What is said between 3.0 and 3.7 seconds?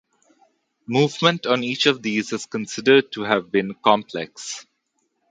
to have